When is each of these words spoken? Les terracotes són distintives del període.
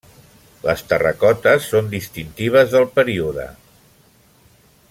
Les 0.67 0.81
terracotes 0.93 1.67
són 1.73 1.91
distintives 1.93 2.75
del 2.77 2.89
període. 2.97 3.47